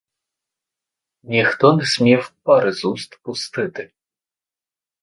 Ніхто 1.23 1.73
не 1.73 1.85
смів 1.85 2.33
пари 2.43 2.73
з 2.73 2.85
уст 2.85 3.19
пустити. 3.23 3.91